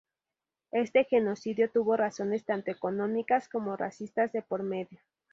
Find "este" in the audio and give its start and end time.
0.71-1.03